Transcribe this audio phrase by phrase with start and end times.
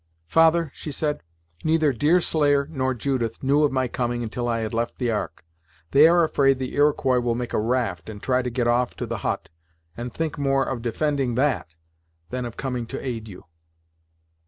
[0.25, 1.21] "Father," she said,
[1.63, 5.45] "neither Deerslayer nor Judith knew of my coming until I had left the Ark.
[5.91, 9.05] They are afraid the Iroquois will make a raft and try to get off to
[9.05, 9.49] the hut,
[9.95, 11.75] and think more of defending that
[12.31, 13.45] than of coming to aid you."